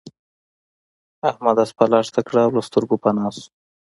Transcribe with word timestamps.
احمد 1.29 1.57
اسپه 1.63 1.85
لښته 1.91 2.21
کړه 2.27 2.41
او 2.45 2.51
له 2.57 2.61
سترګو 2.67 2.95
پنا 3.03 3.25
شو. 3.33 3.45